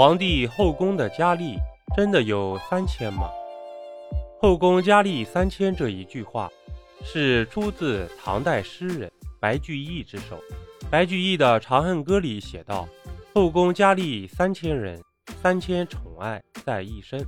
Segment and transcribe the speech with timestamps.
[0.00, 1.58] 皇帝后宫的佳丽
[1.94, 3.28] 真的有三千吗？
[4.40, 6.50] 后宫佳丽三千这一句话，
[7.04, 10.40] 是出自唐代诗人白居易之手。
[10.90, 12.88] 白居易的《长恨歌》里写道
[13.34, 14.98] ：“后宫佳丽三千人，
[15.42, 17.22] 三千宠爱在一身。”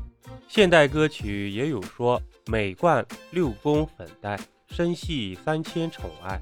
[0.49, 2.19] 现代歌曲也有说
[2.49, 6.41] ：“美冠六宫粉黛，身系三千宠爱。”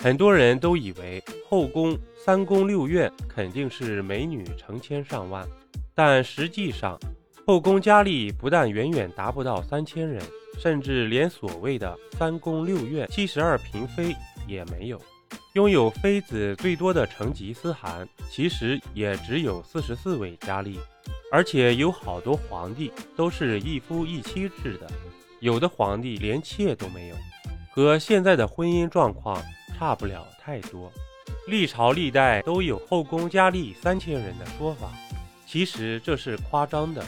[0.00, 5.46] 很多人都以为后宫三宫六院肯定是美女成千上万，
[5.94, 6.98] 但实际上。
[7.44, 10.22] 后宫佳丽不但远远达不到三千人，
[10.58, 14.14] 甚至连所谓的三宫六院、七十二嫔妃
[14.46, 15.00] 也没有。
[15.54, 20.78] 拥有妃子最多的成吉思汗，其实也只有四十四位佳丽，
[21.32, 24.86] 而且有好多皇帝都是一夫一妻制的，
[25.40, 27.16] 有的皇帝连妾都没有，
[27.70, 29.42] 和现在的婚姻状况
[29.78, 30.90] 差不了太多。
[31.46, 34.90] 历朝历代都有后宫佳丽三千人的说法，
[35.46, 37.04] 其实这是夸张的。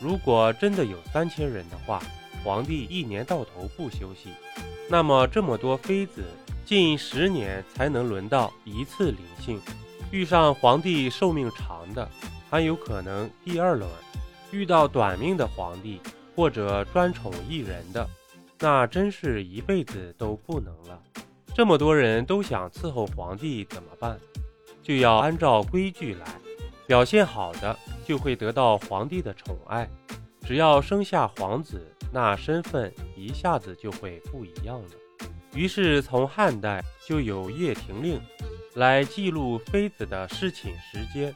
[0.00, 2.02] 如果真的有三千人的话，
[2.44, 4.30] 皇帝一年到头不休息，
[4.88, 6.24] 那么这么多妃子，
[6.64, 9.60] 近十年才能轮到一次临幸。
[10.10, 12.08] 遇上皇帝寿命长的，
[12.50, 13.88] 还有可能第二轮；
[14.50, 16.00] 遇到短命的皇帝
[16.36, 18.08] 或者专宠一人的，
[18.58, 21.00] 那真是一辈子都不能了。
[21.54, 24.18] 这么多人都想伺候皇帝怎么办？
[24.82, 26.26] 就要按照规矩来，
[26.86, 27.78] 表现好的。
[28.04, 29.88] 就会得到皇帝的宠爱，
[30.44, 31.80] 只要生下皇子，
[32.12, 34.88] 那身份一下子就会不一样了。
[35.54, 38.20] 于是从汉代就有掖庭令
[38.74, 41.32] 来记录妃子的侍寝时间，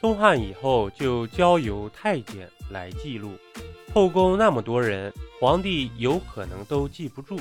[0.00, 3.32] 东汉以后就交由太监来记录。
[3.92, 7.38] 后宫那么多人，皇帝有可能都记不住，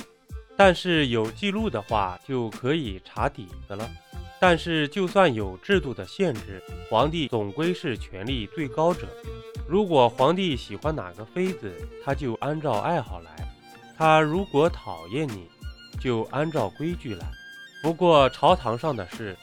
[0.57, 3.89] 但是有记录的话就可以查底子了。
[4.37, 9.07] 但是，就算有制度的限制，皇帝总归是权力最高者。
[9.67, 13.31] 如果皇帝喜欢哪个妃子，他就按照爱好来；
[13.97, 15.47] 他如果讨厌你，
[15.99, 17.25] 就按照规矩来。
[17.81, 19.35] 不过，朝堂上的事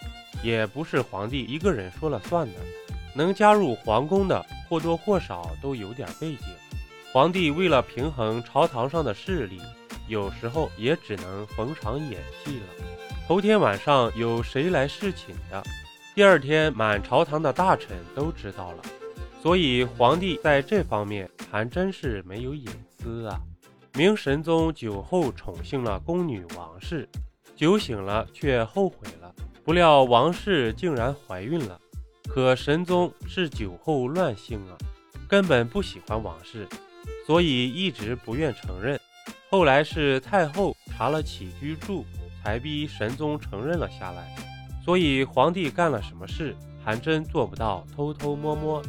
[0.43, 2.59] 也不是皇帝一个人说了算的，
[3.15, 6.47] 能加入皇宫的或多或少都有点背景。
[7.13, 9.61] 皇帝为了平衡朝堂上的势力，
[10.13, 12.87] 有时候也只能逢场演戏了。
[13.27, 15.63] 头天晚上有谁来侍寝的，
[16.15, 18.83] 第二天满朝堂的大臣都知道了，
[19.43, 22.69] 所以皇帝在这方面还真是没有隐
[22.99, 23.41] 私啊。
[23.95, 27.09] 明神宗酒后宠幸了宫女王氏，
[27.57, 29.35] 酒醒了却后悔了，
[29.65, 31.81] 不料王氏竟然怀孕了。
[32.29, 34.77] 可神宗是酒后乱性啊，
[35.27, 36.69] 根本不喜欢王氏，
[37.27, 39.01] 所以一直不愿承认。
[39.53, 42.05] 后来是太后查了起居注。
[42.45, 44.35] 才逼神宗承认了下来，
[44.85, 48.83] 所以皇帝干了什么事，还真做不到偷偷摸摸，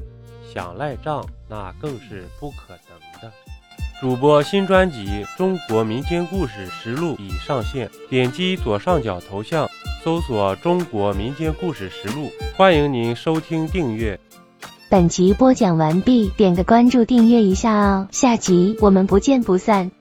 [0.52, 3.32] 想赖账那更是不可能的。
[4.02, 5.06] 主播新专辑
[5.38, 9.70] 《中国民间故事实录》已上线，点击左上角头像，
[10.04, 14.20] 搜索“中国民间故事实录”，欢迎您收听订阅。
[14.90, 19.92] 本集播讲完毕，点个关注，订阅一下哦，下集我们不见不散。